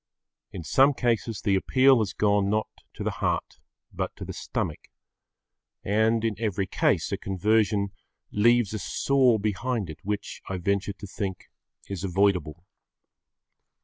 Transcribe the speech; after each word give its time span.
In 0.51 0.63
some 0.63 0.95
cases 0.95 1.41
the 1.41 1.53
appeal 1.53 1.99
has 1.99 2.13
gone 2.13 2.49
not 2.49 2.67
to 2.95 3.03
the 3.03 3.11
heart 3.21 3.59
but 3.93 4.15
to 4.15 4.25
the 4.25 4.33
stomach. 4.33 4.87
And 5.83 6.25
in 6.25 6.33
every 6.39 6.65
case 6.65 7.11
a 7.11 7.17
conversion 7.19 7.89
leaves 8.31 8.73
a 8.73 8.79
sore 8.79 9.39
behind 9.39 9.91
it 9.91 9.99
which, 10.03 10.41
I 10.49 10.57
venture 10.57 10.93
to 10.93 11.05
think, 11.05 11.51
is 11.87 12.03
avoidable. 12.03 12.65